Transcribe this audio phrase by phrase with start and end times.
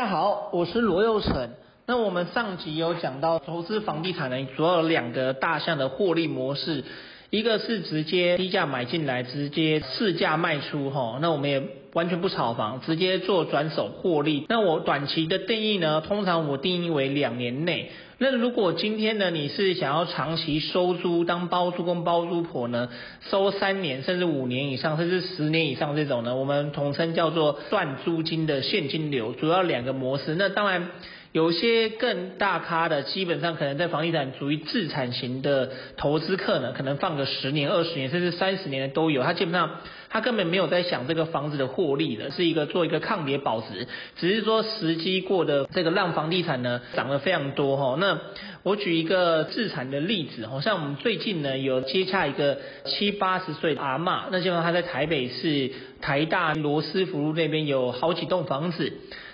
[0.00, 1.50] 大家好，我是罗佑成。
[1.84, 6.82] 那我们上集有讲到投资房地产呢，主要有两个大项的获利模式，
[7.30, 11.20] 一个是直接低价买进来，直接市价卖出哈。
[11.22, 11.62] 那我们也
[11.92, 14.46] 完全不炒房，直接做转手获利。
[14.48, 17.92] 那我短期的定义呢，通常我定义为两年内。
[18.18, 22.88] 那如果今天呢，你是想要长期收租当包租公包租婆呢，
[23.30, 30.34] 收三年甚至五年以上，甚至十年以上这种呢，我们统称叫做赚租金的现金流，主要两个模式。
[30.34, 30.88] 那当然。
[31.32, 39.22] 有些更大咖的，基本上可能在房地产属于自产型的投资客呢，可能放个十年、二十年，甚至三十年的都有。
[39.22, 39.76] 他基本上
[40.08, 47.96] 他根本没有在想这个房子的获利的，是一个做一个抗跌保值，只是说时机过的这个让房地产呢涨得非常多哈。
[48.00, 48.18] 那
[48.64, 58.92] 我举一个自产的例子，好像我们最近呢有接洽一个七八十岁的阿嬷，那基本上他在台北市台大罗斯福路那边有好几栋房子。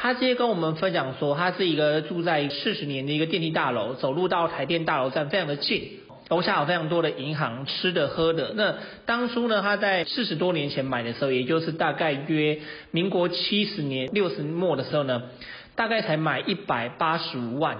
[0.00, 5.90] 他直接跟我们分享说，他是一个住在四十年的一个电梯大楼，走路到台电大楼站非常的近，
[6.28, 8.52] 楼下有非常多的银行，吃的喝的。
[8.54, 12.60] 那当初呢，他在四十多年前买的时候，也就是大概约
[12.92, 15.24] 民国七十年六十末的时候呢，
[15.74, 17.78] 大概才买一百八十五万。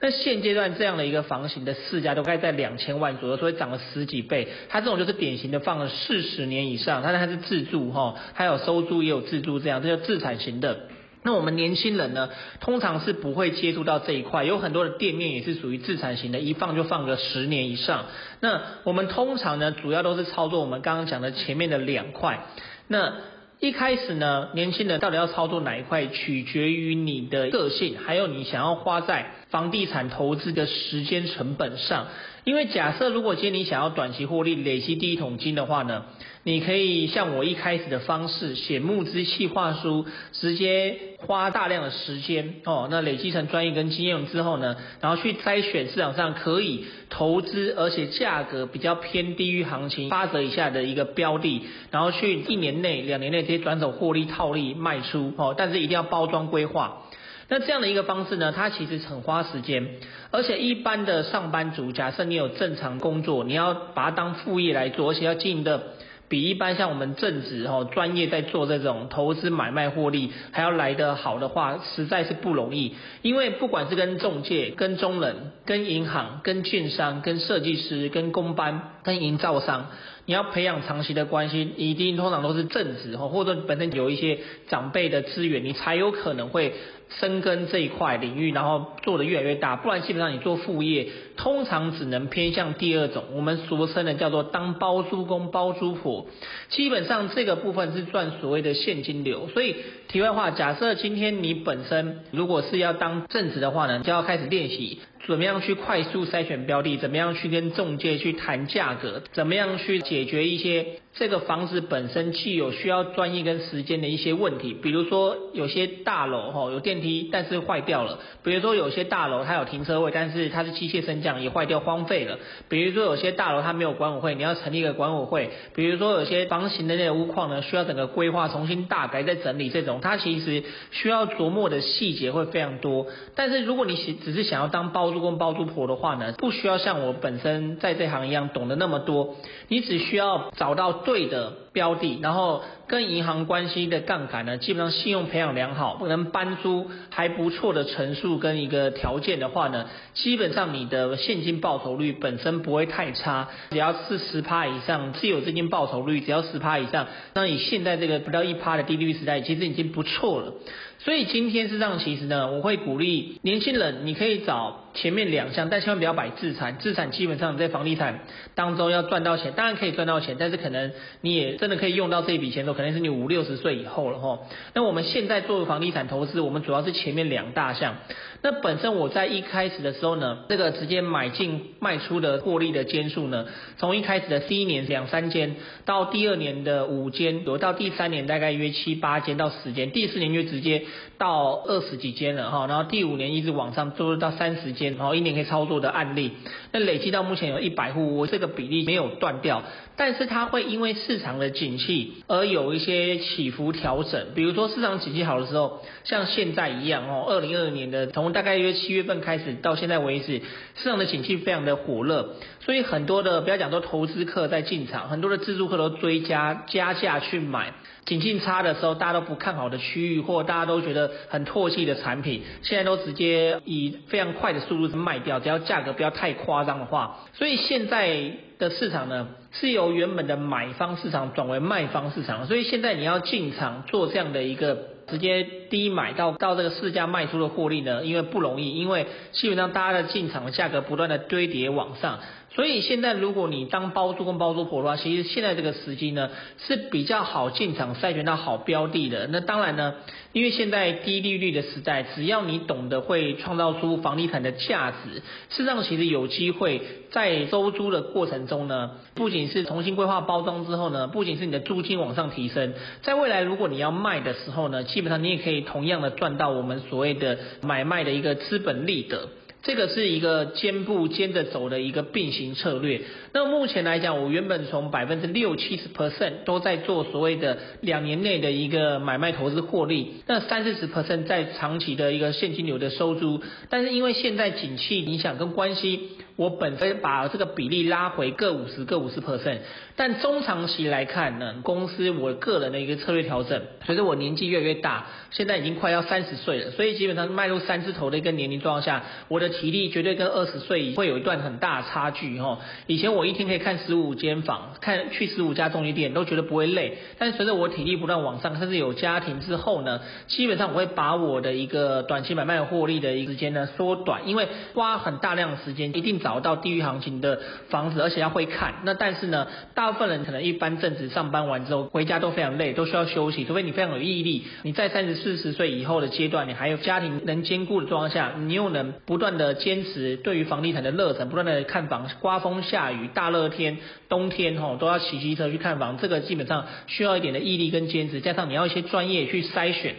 [0.00, 4.46] 那现阶段这样的一个房型的市价都该在两千万左右，所以涨了十几倍。
[4.68, 10.78] 他这种就是典型的放了四十年以上，但是他是自住哈，他有收租也有自住这样，这叫自产型的。
[11.26, 18.04] 那我们年轻人呢，通常是不会接触到这一块，有很多的店面也是属于自产型的，一放就放个十年以上。
[18.38, 22.46] 那我们通常呢，主要都是操作我们刚刚讲的前面的两块。
[22.86, 23.14] 那
[23.58, 32.06] 一开始呢，年轻人到底要操作哪一块，取决于你的个性，还有你想要花在房地产投资的时间成本上。
[32.44, 36.04] 因为假设如果今天你想要短期获利，累积第一桶金的话呢，
[36.44, 57.02] 你可以像我一开始的方式，写募资计划书，直接花大量的时间哦，那累积成专业跟经验之后呢，然后去筛选市场上可以投资，而且价格比较偏低于行情八折以下的一个标的，然后去一年内、两年内直接转手获利套利卖出哦，但是一定要包装规划。
[57.48, 59.86] 那这样的一个方式呢，它其实很花时间，
[60.32, 65.80] 而且一般的上班族，假设你有正常工作，你要把它当副业来做，而且要经营的
[66.28, 72.96] 比一般像我们正职哦专业在做这种投资买卖获利还要来得好的话，实在是不容易。
[73.22, 79.86] 因为不管是跟中介、跟中人、跟银行、跟券商、跟设计师、跟工班、跟营造商。
[80.28, 86.74] 你要培养长期的关系，一定通常都是正职哈，或者本身有一些长辈的资源，你才有可能会
[87.20, 89.76] 深耕这一块领域，然后做得越来越大。
[89.76, 91.06] 不然基本上你做副业，
[91.36, 96.26] 通常只能偏向第二种，我们俗称的叫做当包租公包租婆。
[96.70, 99.46] 基本上这个部分是赚所谓的现金流。
[99.54, 99.76] 所以
[100.08, 104.98] 题外话，假设今天你本身如果是要当正职的话呢，就要开始练习。
[105.26, 106.96] 怎么样去快速筛选标的？
[106.96, 109.22] 怎么样去跟中介去谈价格？
[109.32, 110.86] 怎么样去解决一些
[111.18, 114.74] 这个房子本身既有需要专业跟时间的一些问题？
[114.74, 122.36] 比如说有些大楼哈有电梯，但是坏掉了；比如说有些大楼它有停车位，但是它是机械升降也坏掉荒废了；
[122.68, 133.06] 比如说有些大楼它没有管委会，你要成立一个管委会；比如说有些房型的那个屋况呢，需要整个规划重新大改再整理，这种它其实需要琢磨的细节会非常多。
[133.34, 139.36] 但是如果你只是想要当包租，包租公包租婆的话呢，不需要像我本身在这行一样懂得那么多，
[139.68, 160.52] 你只需要找到对的标的，然后跟银行关系的杠杆呢，基本上信用培养良好，能搬出还不错的成数跟一个条件的话呢，基本上你的现金报酬率本身不会太差，只要是十趴以上，自有资金报酬率只要十趴以上，那你现在这个不到一趴的低利率时代，其实已经不错了。
[160.98, 166.78] 所以今天是这样，其实呢，我会鼓励年轻人，你可以找前面两项，但千万不要摆自产。
[166.78, 168.20] 自产基本上在房地产
[168.54, 174.38] 当中要赚到钱，当然可以赚到钱，但是可能你也真的可以用到这笔钱的，可能是你五六十岁以后了哈。
[174.74, 177.96] 那我们现在做房地产投资，我们主要是前面两大项。
[178.42, 183.46] 那本身我在一开始的时候呢，这个直接买进卖出的获利的间数呢，
[183.78, 190.84] 从一开始的第一年两三间，到第二年的五间，有到第三年大概约七八间到十间，第四年就直接
[191.18, 196.32] 到二十几间了哈，然后第五年一直往上做到三十间，然后一年可以操作的案例，
[196.72, 199.62] 那累积到目前有一百户，我这个比例没有断掉，
[199.96, 210.42] 但是它会因为市场的景气而有一些起伏调整，比如说市场景气好的时候，像现在一样哦，二零二二年的从大概约七月份开始到现在为止，
[210.76, 217.72] 市场的景气非常的火热，所以很多的不要讲说投资客在进场，很多的自住客都追加加价去买。
[218.04, 234.96] 景气差的时候，大家都不看好的区域，或大家都觉得很唾弃的产品，现在都直接以非常快的速度卖掉，只要价格不要太夸张的话，所以现在的市场呢，是由原本的买方市场转为卖方市场，所以现在你要进场做这样的一个。
[235.06, 242.18] 直接低买到到这个市价卖出的获利呢，因为不容易，因为基本上大家的进场的价格不断的堆叠往上，
[242.56, 246.30] 所以现在如果你当包租公包租婆的话，其实现在这个时机呢
[246.66, 249.28] 是比较好进场筛选到好标的的。
[249.30, 249.94] 那当然呢，
[250.32, 255.16] 因为现在低利率的时代，只要你懂得会创造出房地产的价值，
[255.50, 256.80] 事实上其实有机会
[257.10, 262.72] 在收租的过程中呢，不仅是重新规划包装之后呢，不仅是你的租金往上提升，
[263.02, 269.28] 在未来如果你要卖的时候呢，基本上你也可以同样的赚到我们所谓的买卖的一个资本利得，
[269.66, 273.00] 这个是一个肩部肩着走的一个并行策略。
[273.32, 286.10] 那目前来讲，我原本从百分之六七十 percent 都在做所谓的两年内的一个买卖投资获利，那三四十 percent 在长期的一个现金流的收租，但是因为现在景气影响跟关系。
[286.36, 289.60] 我本身把这个比例拉回各五十各五十 percent，
[289.96, 302.58] 但中长期来看呢，公司我个人的一个策略调整，随着我年纪越来越大，现在已经快要三十岁了，所以基本上迈入三字头的一个年龄状况下，我的体力绝对跟二十岁会有一段很大的差距哈。
[302.86, 316.20] 以前我一天可以看十五间房，看去十五家中医店都觉得不会累，但随着我体力不断往上，甚至有家庭之后呢，基本上我会把我的一个短期买卖获利的一个时间呢缩短，因为花很大量的时间一定。
[316.26, 317.38] 找到地域行情的
[317.68, 318.74] 房子，而且要会看。
[318.82, 323.44] 那但是呢，大部分人可能一般正值上班完之后回家都非常累，都需要休息。
[323.44, 335.96] 除非你非常有毅力，你在三十四十岁以后的阶段，你还有家庭能兼顾的状况下，你又能不断的坚持对于房地产的热忱，不断的看房，刮风下雨、大热天、冬天吼都要骑机车去看房。
[335.96, 339.94] 这个基本上需要一点的毅力跟坚持，加上你要一些专业去筛选。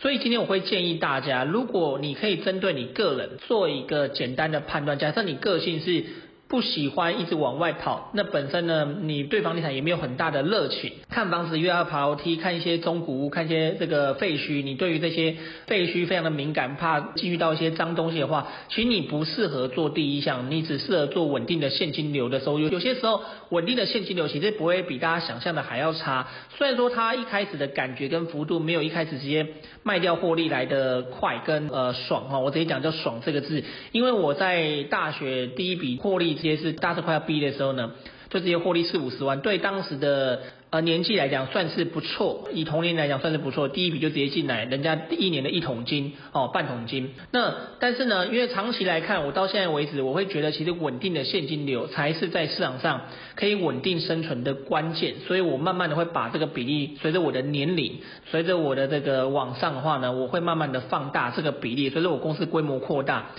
[0.00, 6.04] 所以今天我会建议大家，如果你可以针对你个人做一个简单的判断，假设你个性是。
[6.48, 10.92] 不喜欢一直往外跑，那本身呢，你对房地产也没有很大的热情。
[11.10, 15.36] 看房子又要爬楼梯，看一些中古屋，看一些这个废墟，你对于这些
[15.66, 22.68] 废墟非常的敏感，怕进入到一些脏东西的话，其实你不适合做第一项，你只适合做稳定的现金流的收入。
[22.70, 26.28] 有些时候，稳定的现金流其实不会比大家想象的还要差。
[26.56, 29.46] 虽然说它一开始的感觉跟幅度没有一开始直接
[29.82, 33.62] 卖掉获利来的快跟呃爽哈，我直接讲叫爽这个字，
[33.92, 36.37] 因为我在大学第一笔获利。
[36.38, 37.92] 直接是大四快要毕业的时候呢，
[38.30, 40.40] 就直接获利四五十万，对当时的
[40.70, 43.68] 呃年纪来讲算是不错，以同龄来讲算是不错。
[43.68, 47.10] 第一笔就直接进来，人家第一年的一桶金哦，半桶金。
[47.32, 53.02] 那但是呢，因为长期来看，我到现在为止，我会觉得其实稳定的现金流才是在市场上
[53.34, 55.14] 可以稳定生存的关键。
[55.26, 58.00] 所以我慢慢的会把这个比例，随着我的年龄，
[58.30, 63.30] 随着我的这个往上的话呢，我会慢慢的放大这个比例，随着我公司规模扩大。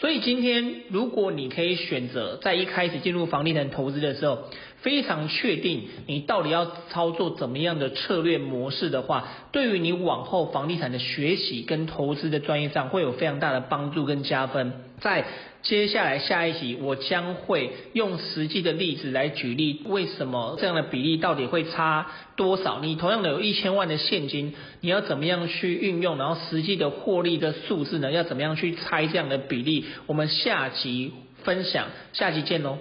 [0.00, 4.37] 所以今天，如果你可以选择在一开始进入房地产投资的时候，
[4.80, 14.72] 非常确定你到底要操作怎么样的策略模式的话，对于你往后房地产的学习跟投资的专业上，会有非常大的帮助跟加分。
[15.00, 15.24] 在
[15.62, 22.06] 接下来下一集，我将会用实际的例子来举例，为什么这样的比例到底会差
[22.36, 22.80] 多少？
[22.80, 26.16] 你同样的有一千万的现金，你要怎么样去运用？
[26.18, 28.10] 然后实际的获利的数字呢？
[28.12, 29.84] 要怎么样去猜这样的比例？
[30.06, 32.78] 我们下集分享，下集见喽。